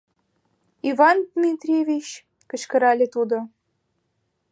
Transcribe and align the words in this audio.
—Иван 0.89 1.17
Дмитриевич!— 1.33 2.07
кычкырале 2.49 3.07
тудо. 3.15 3.37